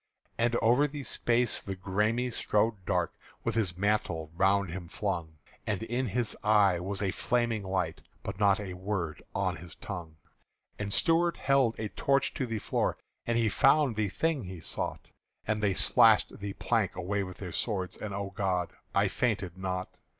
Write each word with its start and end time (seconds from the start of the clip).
And 0.39 0.55
over 0.63 0.87
the 0.87 1.03
space 1.03 1.61
the 1.61 1.75
Græme 1.75 2.33
strode 2.33 2.83
dark 2.87 3.13
With 3.43 3.53
his 3.53 3.77
mantle 3.77 4.31
round 4.33 4.71
him 4.71 4.87
flung; 4.87 5.37
And 5.67 5.83
in 5.83 6.07
his 6.07 6.35
eye 6.43 6.79
was 6.79 7.03
a 7.03 7.11
flaming 7.11 7.61
light 7.61 8.01
But 8.23 8.39
not 8.39 8.59
a 8.59 8.73
word 8.73 9.21
on 9.35 9.57
his 9.57 9.75
tongue. 9.75 10.15
And 10.79 10.91
Stuart 10.91 11.37
held 11.37 11.75
a 11.77 11.89
torch 11.89 12.33
to 12.33 12.47
the 12.47 12.57
floor, 12.57 12.97
And 13.27 13.37
he 13.37 13.47
found 13.47 13.95
the 13.95 14.09
thing 14.09 14.45
he 14.45 14.59
sought; 14.59 15.09
And 15.45 15.61
they 15.61 15.75
slashed 15.75 16.39
the 16.39 16.53
plank 16.53 16.95
away 16.95 17.21
with 17.21 17.37
their 17.37 17.51
swords 17.51 17.95
And 17.95 18.11
O 18.11 18.31
God! 18.31 18.73
I 18.95 19.07
fainted 19.07 19.55
not! 19.55 19.97